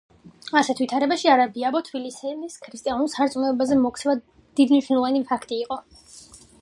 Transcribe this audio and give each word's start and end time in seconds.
ასეთ 0.59 0.79
ვითარებაში 0.83 1.29
არაბი 1.33 1.65
აბო 1.69 1.81
თბილელის 1.89 2.55
ქრისტიანულ 2.63 3.11
სარწმუნოებაზე 3.17 3.77
მოქცევა 3.83 4.17
დიდმნიშვნელოვანი 4.61 5.23
ფაქტი 5.31 5.61
იყო. 5.67 5.83